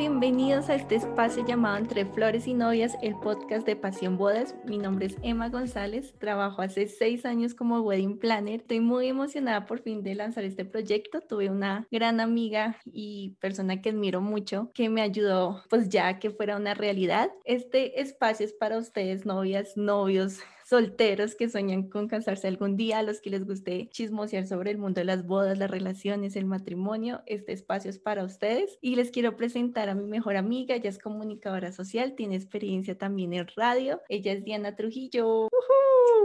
[0.00, 4.54] bienvenidos a este espacio llamado Entre Flores y Novias, el podcast de Pasión Bodas.
[4.64, 8.60] Mi nombre es Emma González, trabajo hace seis años como wedding planner.
[8.60, 11.20] Estoy muy emocionada por fin de lanzar este proyecto.
[11.20, 16.30] Tuve una gran amiga y persona que admiro mucho que me ayudó pues ya que
[16.30, 17.30] fuera una realidad.
[17.44, 20.38] Este espacio es para ustedes, novias, novios,
[20.70, 24.78] solteros que sueñan con casarse algún día, a los que les guste chismosear sobre el
[24.78, 28.78] mundo de las bodas, las relaciones, el matrimonio, este espacio es para ustedes.
[28.80, 33.32] Y les quiero presentar a mi mejor amiga, ella es comunicadora social, tiene experiencia también
[33.32, 35.48] en radio, ella es Diana Trujillo.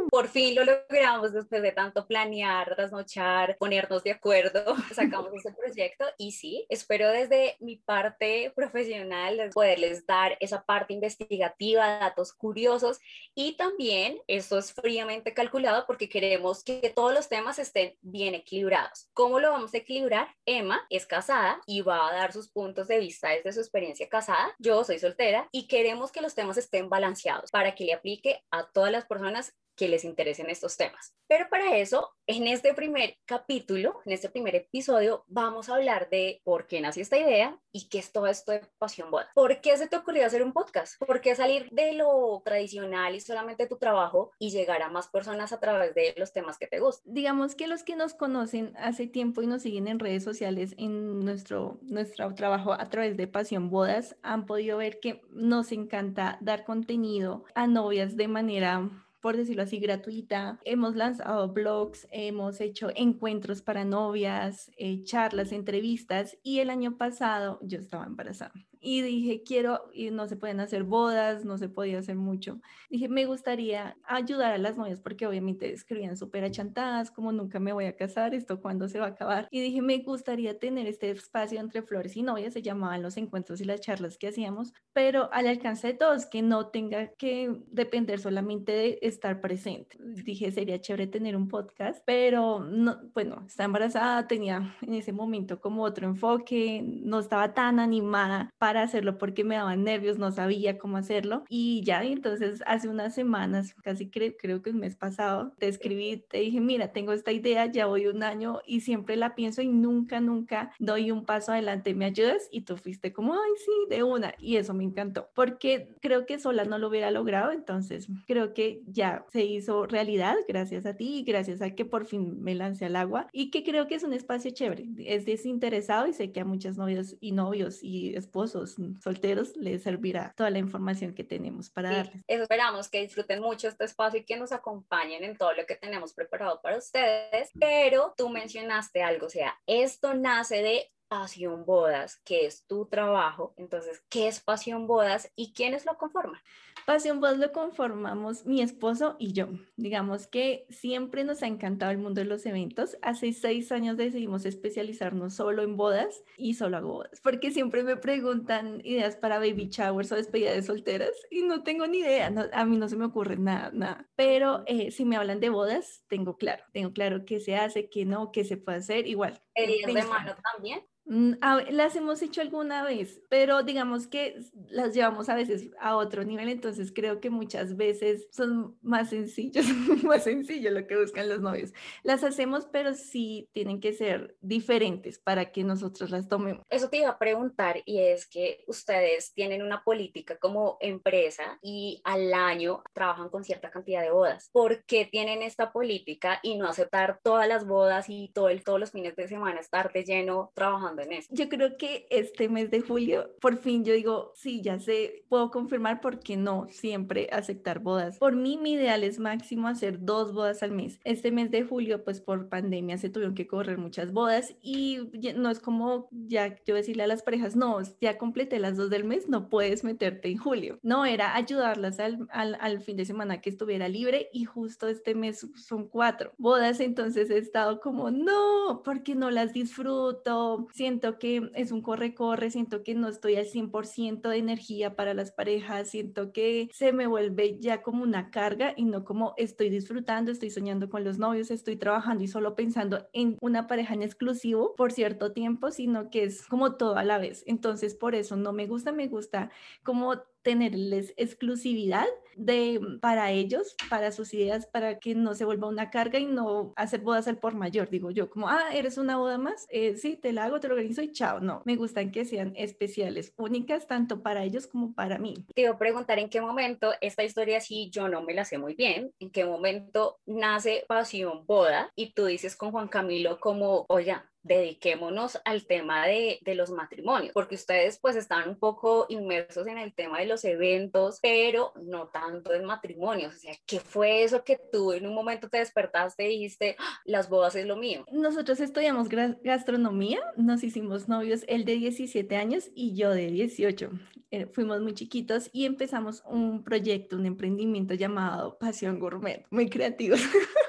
[0.09, 6.05] Por fin lo logramos después de tanto planear, trasnochar, ponernos de acuerdo, sacamos este proyecto
[6.17, 12.99] y sí, espero desde mi parte profesional poderles dar esa parte investigativa, datos curiosos
[13.33, 19.09] y también esto es fríamente calculado porque queremos que todos los temas estén bien equilibrados.
[19.13, 20.27] ¿Cómo lo vamos a equilibrar?
[20.45, 24.55] Emma es casada y va a dar sus puntos de vista desde su experiencia casada.
[24.59, 28.65] Yo soy soltera y queremos que los temas estén balanceados para que le aplique a
[28.71, 31.15] todas las personas que les interesen estos temas.
[31.27, 36.41] Pero para eso, en este primer capítulo, en este primer episodio, vamos a hablar de
[36.43, 39.29] por qué nació esta idea y qué es todo esto de Pasión Boda.
[39.33, 40.95] ¿Por qué se te ocurrió hacer un podcast?
[40.99, 45.51] ¿Por qué salir de lo tradicional y solamente tu trabajo y llegar a más personas
[45.51, 47.13] a través de los temas que te gustan?
[47.13, 51.19] Digamos que los que nos conocen hace tiempo y nos siguen en redes sociales en
[51.25, 56.63] nuestro, nuestro trabajo a través de Pasión Bodas han podido ver que nos encanta dar
[56.63, 60.59] contenido a novias de manera por decirlo así, gratuita.
[60.65, 67.57] Hemos lanzado blogs, hemos hecho encuentros para novias, eh, charlas, entrevistas y el año pasado
[67.63, 68.53] yo estaba embarazada
[68.85, 72.61] y dije, quiero, y no se pueden hacer bodas, no se podía hacer mucho.
[72.91, 77.73] Dije, me gustaría ayudar a las novias porque obviamente escribían súper achantadas, como nunca me
[77.73, 79.47] voy a casar, esto cuándo se va a acabar.
[79.49, 83.59] Y dije, me gustaría tener este espacio entre flores y novias, se llamaban los encuentros
[83.59, 88.19] y las charlas que hacíamos, pero al alcance de todos, que no tenga que depender
[88.19, 89.97] solamente de estar presente.
[89.99, 95.59] Dije, sería chévere tener un podcast, pero no, bueno, estaba embarazada, tenía en ese momento
[95.59, 100.77] como otro enfoque, no estaba tan animada para hacerlo porque me daban nervios, no sabía
[100.77, 101.43] cómo hacerlo.
[101.49, 106.23] Y ya, entonces hace unas semanas, casi creo, creo que el mes pasado, te escribí,
[106.29, 109.67] te dije, mira, tengo esta idea, ya voy un año y siempre la pienso y
[109.67, 112.47] nunca, nunca doy un paso adelante, ¿me ayudas?
[112.51, 114.33] Y tú fuiste como, ay, sí, de una.
[114.39, 118.81] Y eso me encantó, porque creo que sola no lo hubiera logrado, entonces creo que
[118.87, 122.85] ya se hizo realidad gracias a ti y gracias a que por fin me lancé
[122.85, 126.41] al agua y que creo que es un espacio chévere, es desinteresado y sé que
[126.41, 131.69] a muchas novias y novios y esposos solteros les servirá toda la información que tenemos
[131.69, 132.23] para darles.
[132.27, 136.13] esperamos que disfruten mucho este espacio y que nos acompañen en todo lo que tenemos
[136.13, 137.51] preparado para ustedes.
[137.59, 143.53] Pero tú mencionaste algo, o sea, esto nace de Pasión Bodas, que es tu trabajo.
[143.57, 146.41] Entonces, ¿qué es Pasión Bodas y quiénes lo conforman?
[146.85, 149.47] Pasión Bodas lo conformamos mi esposo y yo.
[149.75, 152.97] Digamos que siempre nos ha encantado el mundo de los eventos.
[153.01, 157.97] Hace seis años decidimos especializarnos solo en bodas y solo hago bodas, porque siempre me
[157.97, 162.31] preguntan ideas para baby showers o despedida de solteras y no tengo ni idea.
[162.53, 164.07] a mí no se me ocurre nada, nada.
[164.15, 168.05] Pero eh, si me hablan de bodas, tengo claro, tengo claro qué se hace, qué
[168.05, 169.07] no, qué se puede hacer.
[169.07, 169.41] Igual.
[169.55, 170.81] ¿Heridas de mano también?
[171.05, 171.33] Mm,
[171.69, 174.39] las hemos hecho alguna vez, pero digamos que
[174.69, 179.65] las llevamos a veces a otro nivel, entonces creo que muchas veces son más sencillos,
[180.03, 181.73] más sencillo lo que buscan los novios.
[182.03, 186.65] Las hacemos, pero sí tienen que ser diferentes para que nosotros las tomemos.
[186.69, 192.01] Eso te iba a preguntar y es que ustedes tienen una política como empresa y
[192.03, 194.49] al año trabajan con cierta cantidad de bodas.
[194.51, 198.79] ¿Por qué tienen esta política y no aceptar todas las bodas y todo el, todos
[198.79, 200.94] los fines de semana estar de lleno trabajando?
[201.29, 205.51] Yo creo que este mes de julio, por fin yo digo, sí, ya sé, puedo
[205.51, 208.17] confirmar por qué no siempre aceptar bodas.
[208.17, 210.99] Por mí, mi ideal es máximo hacer dos bodas al mes.
[211.03, 214.99] Este mes de julio, pues por pandemia se tuvieron que correr muchas bodas y
[215.35, 219.03] no es como ya yo decirle a las parejas, no, ya completé las dos del
[219.03, 220.79] mes, no puedes meterte en julio.
[220.81, 225.15] No, era ayudarlas al, al, al fin de semana que estuviera libre y justo este
[225.15, 231.49] mes son cuatro bodas, entonces he estado como, no, porque no las disfruto siento que
[231.55, 236.31] es un corre-corre, siento que no estoy al 100% de energía para las parejas, siento
[236.31, 240.87] que se me vuelve ya como una carga y no como estoy disfrutando, estoy soñando
[240.87, 245.31] con los novios, estoy trabajando y solo pensando en una pareja en exclusivo por cierto
[245.31, 247.43] tiempo, sino que es como todo a la vez.
[247.47, 249.49] Entonces, por eso no me gusta, me gusta
[249.81, 252.05] como tenerles exclusividad
[252.35, 256.71] de para ellos, para sus ideas, para que no se vuelva una carga y no
[256.75, 257.89] hacer bodas al por mayor.
[257.89, 260.75] Digo yo, como, ah, eres una boda más, eh, sí, te la hago, te lo
[260.75, 261.39] organizo y chao.
[261.39, 265.33] No, me gustan que sean especiales, únicas, tanto para ellos como para mí.
[265.55, 268.59] Te iba a preguntar en qué momento esta historia, sí, yo no me la sé
[268.59, 273.85] muy bien, en qué momento nace Pasión Boda y tú dices con Juan Camilo como,
[273.89, 274.15] oye,
[274.45, 279.79] dediquémonos al tema de, de, los matrimonios, porque ustedes pues están un poco inmersos en
[279.79, 283.35] el tema de los eventos, pero no tanto en matrimonios.
[283.35, 287.01] O sea, ¿qué fue eso que tú en un momento te despertaste y dijiste, ¡Ah!
[287.05, 288.05] las bodas es lo mío?
[288.11, 293.89] Nosotros estudiamos gastronomía, nos hicimos novios, él de 17 años y yo de 18.
[294.31, 300.17] Eh, fuimos muy chiquitos y empezamos un proyecto, un emprendimiento llamado Pasión Gourmet, muy creativo.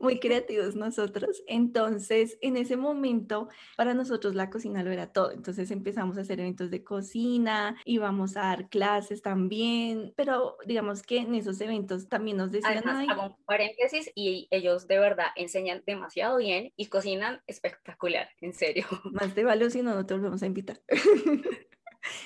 [0.00, 1.42] muy creativos nosotros.
[1.46, 5.32] Entonces, en ese momento, para nosotros la cocina lo era todo.
[5.32, 11.18] Entonces empezamos a hacer eventos de cocina, íbamos a dar clases también, pero digamos que
[11.18, 12.78] en esos eventos también nos decían...
[12.78, 18.52] Además, hago un paréntesis y ellos de verdad enseñan demasiado bien y cocinan espectacular, en
[18.54, 18.86] serio.
[19.12, 20.80] Más de valor si no, no te volvemos a invitar.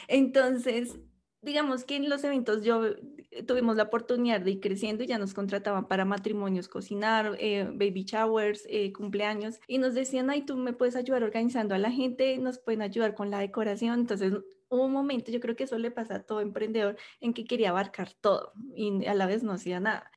[0.08, 0.98] Entonces,
[1.44, 5.18] digamos que en los eventos yo eh, tuvimos la oportunidad de ir creciendo y ya
[5.18, 10.56] nos contrataban para matrimonios, cocinar, eh, baby showers, eh, cumpleaños y nos decían, ay, tú
[10.56, 14.00] me puedes ayudar organizando a la gente, nos pueden ayudar con la decoración.
[14.00, 14.32] Entonces
[14.68, 17.70] hubo un momento, yo creo que eso le pasa a todo emprendedor, en que quería
[17.70, 20.10] abarcar todo y a la vez no hacía nada.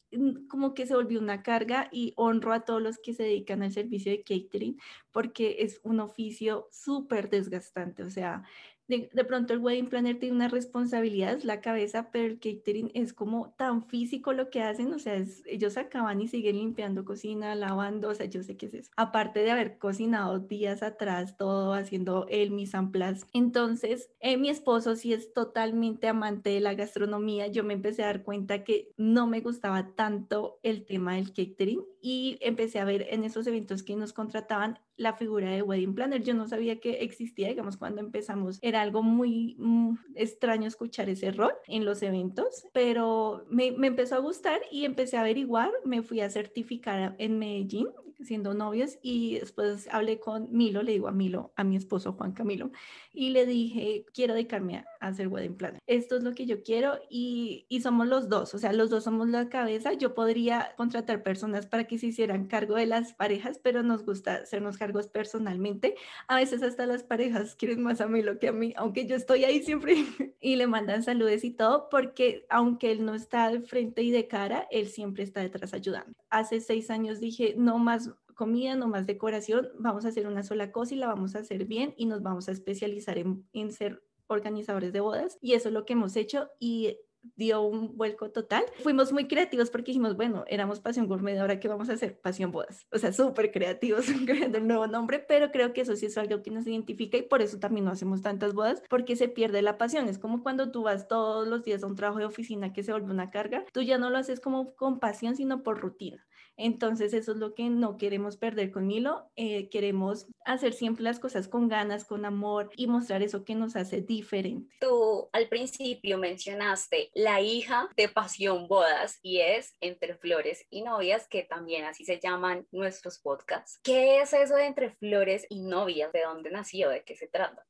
[0.50, 3.74] Como que se volvió una carga y honro a todos los que se dedican al
[3.74, 4.80] servicio de catering
[5.12, 8.04] porque es un oficio súper desgastante.
[8.04, 8.44] O sea,
[8.88, 13.14] de, pronto el wedding planner tiene una responsabilidad, es la cabeza, pero el catering es
[13.14, 18.10] como tan físico lo que hacen, o sea, ellos acaban y siguen limpiando cocina, lavando,
[18.10, 18.92] o sea, yo sé qué es eso.
[18.96, 23.26] Aparte de haber cocinado días atrás, todo haciendo el mise en.
[23.34, 27.48] Entonces, eh, mi esposo sí es totalmente amante de la gastronomía.
[27.48, 31.84] Yo me empecé a dar cuenta que no me gustaba tanto el tema del catering
[32.10, 36.24] y empecé a ver en esos eventos que nos contrataban la figura de wedding planner.
[36.24, 38.60] Yo no sabía que existía, digamos, cuando empezamos.
[38.62, 44.16] Era algo muy mm, extraño escuchar ese rol en los eventos, pero me, me empezó
[44.16, 45.70] a gustar y empecé a averiguar.
[45.84, 47.90] Me fui a certificar en Medellín
[48.24, 52.32] siendo novios y después hablé con Milo, le digo a Milo, a mi esposo Juan
[52.32, 52.72] Camilo,
[53.14, 55.82] y le dije, quiero dedicarme a, hacer wedding planner.
[55.88, 59.04] Esto es lo que yo quiero y, y somos los dos, o sea, los dos
[59.04, 59.94] somos la cabeza.
[59.94, 64.36] Yo podría contratar personas para que se hicieran cargo de las parejas, pero nos gusta
[64.36, 65.96] hacernos cargos personalmente.
[66.28, 69.44] A veces hasta las parejas quieren más a Milo que a mí, aunque yo estoy
[69.44, 69.96] ahí siempre
[70.40, 74.28] y le mandan saludes y todo, porque aunque él no está de frente y de
[74.28, 76.14] cara, él siempre está detrás ayudando.
[76.30, 80.72] Hace seis años dije, no más comida, no más decoración, vamos a hacer una sola
[80.72, 84.04] cosa y la vamos a hacer bien y nos vamos a especializar en, en ser
[84.28, 86.98] organizadores de bodas y eso es lo que hemos hecho y
[87.36, 88.64] dio un vuelco total.
[88.84, 92.20] Fuimos muy creativos porque dijimos, bueno, éramos Pasión Gourmet, ahora qué vamos a hacer?
[92.20, 92.88] Pasión Bodas.
[92.92, 96.42] O sea, súper creativos creando un nuevo nombre, pero creo que eso sí es algo
[96.42, 99.78] que nos identifica y por eso también no hacemos tantas bodas, porque se pierde la
[99.78, 100.08] pasión.
[100.08, 102.92] Es como cuando tú vas todos los días a un trabajo de oficina que se
[102.92, 106.26] vuelve una carga, tú ya no lo haces como con pasión, sino por rutina.
[106.58, 109.30] Entonces, eso es lo que no queremos perder con Milo.
[109.36, 113.76] Eh, queremos hacer siempre las cosas con ganas, con amor y mostrar eso que nos
[113.76, 114.76] hace diferente.
[114.82, 121.28] Tú al principio mencionaste la hija de Pasión Bodas y es Entre Flores y Novias,
[121.28, 123.80] que también así se llaman nuestros podcasts.
[123.84, 126.12] ¿Qué es eso de Entre Flores y Novias?
[126.12, 126.90] ¿De dónde nació?
[126.90, 127.66] ¿De qué se trata?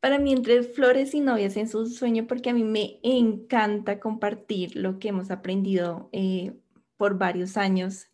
[0.00, 4.74] Para mí, entre flores y novias es un sueño porque a mí me encanta compartir
[4.74, 6.54] lo que hemos aprendido eh,
[7.00, 8.10] por varios años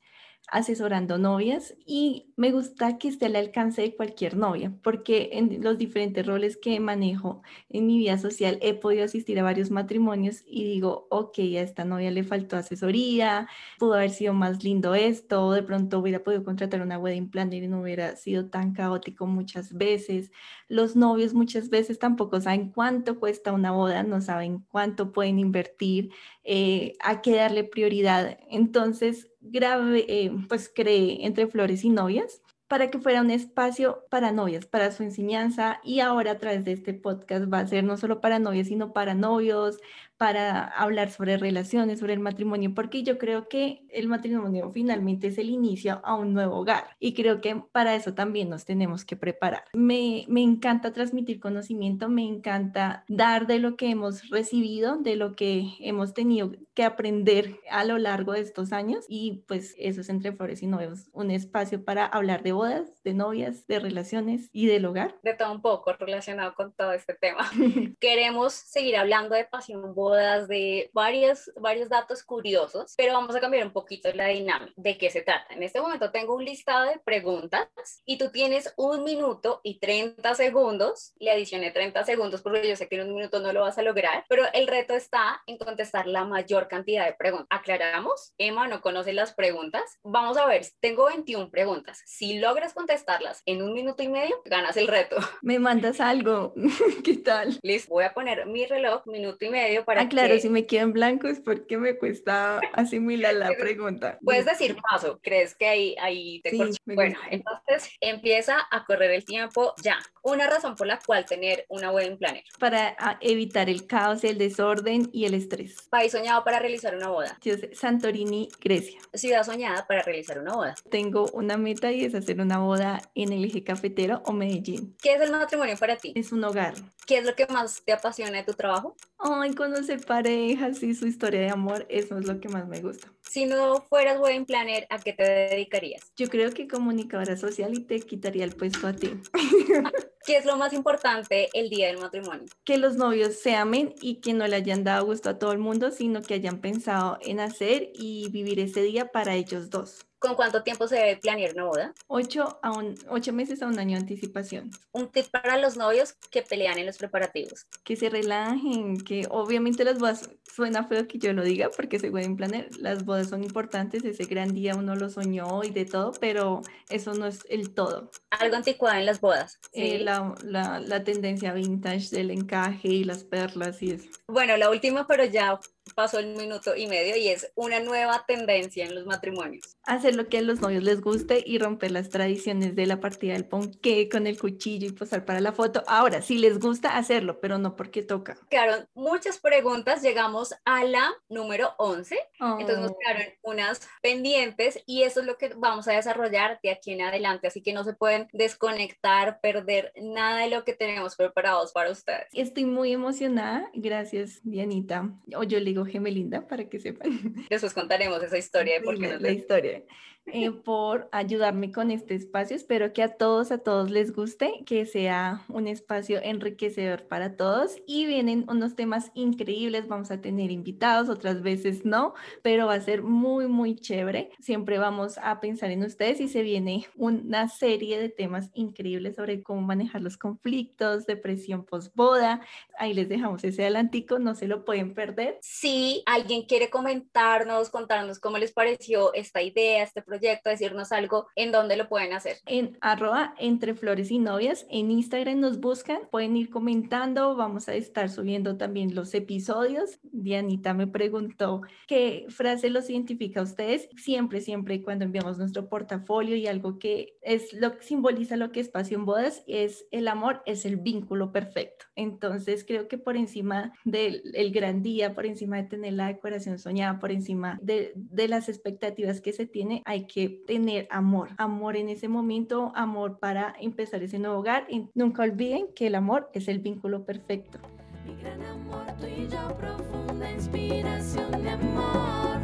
[0.48, 5.76] asesorando novias y me gusta que esté al alcance de cualquier novia, porque en los
[5.76, 10.62] diferentes roles que manejo en mi vida social he podido asistir a varios matrimonios y
[10.64, 15.64] digo, ok, a esta novia le faltó asesoría, pudo haber sido más lindo esto, de
[15.64, 20.30] pronto hubiera podido contratar una wedding planner y no hubiera sido tan caótico muchas veces.
[20.68, 26.10] Los novios muchas veces tampoco saben cuánto cuesta una boda, no saben cuánto pueden invertir,
[26.46, 28.38] eh, a qué darle prioridad.
[28.50, 34.32] Entonces, grave, eh, pues creé Entre Flores y Novias para que fuera un espacio para
[34.32, 37.96] novias, para su enseñanza y ahora a través de este podcast va a ser no
[37.96, 39.78] solo para novias, sino para novios,
[40.18, 45.38] para hablar sobre relaciones, sobre el matrimonio, porque yo creo que el matrimonio finalmente es
[45.38, 49.16] el inicio a un nuevo hogar y creo que para eso también nos tenemos que
[49.16, 49.64] preparar.
[49.74, 55.34] Me, me encanta transmitir conocimiento, me encanta dar de lo que hemos recibido, de lo
[55.34, 60.08] que hemos tenido que aprender a lo largo de estos años y pues eso es
[60.08, 64.66] entre flores y novios, un espacio para hablar de bodas, de novias, de relaciones y
[64.66, 65.16] del hogar.
[65.22, 67.50] De todo un poco relacionado con todo este tema.
[68.00, 73.66] Queremos seguir hablando de pasión bodas, de varios, varios datos curiosos, pero vamos a cambiar
[73.66, 74.72] un poquito la dinámica.
[74.76, 75.52] ¿De qué se trata?
[75.52, 77.66] En este momento tengo un listado de preguntas
[78.04, 81.12] y tú tienes un minuto y 30 segundos.
[81.18, 83.82] Le adicioné 30 segundos porque yo sé que en un minuto no lo vas a
[83.82, 87.48] lograr, pero el reto está en contestar la mayor cantidad de preguntas.
[87.50, 89.98] Aclaramos, Emma no conoce las preguntas.
[90.04, 92.00] Vamos a ver, tengo 21 preguntas.
[92.06, 95.16] Si logras contestarlas en un minuto y medio, ganas el reto.
[95.42, 96.54] Me mandas algo.
[97.04, 97.58] ¿Qué tal?
[97.62, 100.92] Listo, voy a poner mi reloj minuto y medio para ah, claro, si me quedan
[100.92, 104.18] blancos porque me cuesta asimilar la pregunta.
[104.22, 109.24] Puedes decir paso, ¿crees que ahí, ahí te sí, Bueno, entonces empieza a correr el
[109.24, 109.98] tiempo ya.
[110.22, 112.42] Una razón por la cual tener una wedding planner.
[112.58, 115.76] Para ah, evitar el caos, el desorden y el estrés.
[115.88, 117.38] País soñado para realizar una boda.
[117.72, 119.00] Santorini, Grecia.
[119.14, 120.74] Ciudad soñada para realizar una boda.
[120.90, 124.96] Tengo una meta y es hacer una boda en el eje cafetero o Medellín.
[125.00, 126.12] ¿Qué es el matrimonio para ti?
[126.16, 126.74] Es un hogar.
[127.06, 128.96] ¿Qué es lo que más te apasiona de tu trabajo?
[129.18, 133.12] Ay, conocer parejas y su historia de amor, eso es lo que más me gusta.
[133.22, 136.12] Si no fueras wedding planner, ¿a qué te dedicarías?
[136.16, 139.10] Yo creo que comunicadora social y te quitaría el puesto a ti.
[140.26, 142.46] ¿Qué es lo más importante el día del matrimonio?
[142.64, 145.58] Que los novios se amen y que no le hayan dado gusto a todo el
[145.58, 150.04] mundo, sino que hayan pensado en hacer y vivir ese día para ellos dos.
[150.18, 151.94] ¿Con cuánto tiempo se debe planear una boda?
[152.06, 154.70] Ocho, a un, ocho meses a un año de anticipación.
[154.92, 157.66] Un tip para los novios que pelean en los preparativos.
[157.84, 162.10] Que se relajen, que obviamente las bodas, suena feo que yo lo diga porque se
[162.10, 166.12] pueden planear, las bodas son importantes, ese gran día uno lo soñó y de todo,
[166.18, 168.10] pero eso no es el todo.
[168.30, 169.58] Algo anticuado en las bodas.
[169.72, 174.08] Eh, la, la, la tendencia vintage del encaje y las perlas y eso.
[174.28, 175.60] Bueno, la última, pero ya
[175.94, 179.76] pasó el minuto y medio y es una nueva tendencia en los matrimonios.
[179.84, 183.34] Hacer lo que a los novios les guste y romper las tradiciones de la partida
[183.34, 185.82] del ponqué con el cuchillo y posar para la foto.
[185.86, 188.36] Ahora, si les gusta hacerlo, pero no porque toca.
[188.50, 192.98] Quedaron muchas preguntas, llegamos a la número 11, entonces nos oh.
[192.98, 197.46] quedaron unas pendientes y eso es lo que vamos a desarrollar de aquí en adelante,
[197.46, 202.26] así que no se pueden desconectar, perder nada de lo que tenemos preparados para ustedes.
[202.32, 205.10] Estoy muy emocionada, gracias Dianita.
[205.36, 207.34] O yo le Gemelinda para que sepan.
[207.50, 209.82] Después contaremos esa historia de por qué la, la historia.
[210.28, 212.56] Eh, por ayudarme con este espacio.
[212.56, 217.76] Espero que a todos, a todos les guste, que sea un espacio enriquecedor para todos.
[217.86, 222.80] Y vienen unos temas increíbles, vamos a tener invitados, otras veces no, pero va a
[222.80, 224.30] ser muy, muy chévere.
[224.40, 229.44] Siempre vamos a pensar en ustedes y se viene una serie de temas increíbles sobre
[229.44, 232.40] cómo manejar los conflictos, depresión post-boda.
[232.78, 235.38] Ahí les dejamos ese adelantico, no se lo pueden perder.
[235.40, 241.26] Si alguien quiere comentarnos, contarnos cómo les pareció esta idea, este proyecto, proyecto, decirnos algo,
[241.36, 242.36] ¿en dónde lo pueden hacer?
[242.46, 247.74] En arroba entre flores y novias, en Instagram nos buscan, pueden ir comentando, vamos a
[247.74, 249.98] estar subiendo también los episodios.
[250.02, 253.88] Dianita me preguntó qué frase los identifica a ustedes.
[253.96, 258.60] Siempre, siempre cuando enviamos nuestro portafolio y algo que es lo que simboliza lo que
[258.60, 261.86] es Pasión Bodas, es el amor, es el vínculo perfecto.
[261.94, 266.58] Entonces creo que por encima del el gran día, por encima de tener la decoración
[266.58, 271.76] soñada, por encima de, de las expectativas que se tiene, hay que tener amor, amor
[271.76, 274.66] en ese momento, amor para empezar ese nuevo hogar.
[274.68, 277.58] Y nunca olviden que el amor es el vínculo perfecto.
[278.06, 282.38] Mi gran amor, tú y yo, profunda inspiración de amor.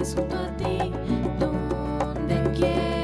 [0.00, 0.92] Y junto a ti,
[1.38, 2.97] donde quieras.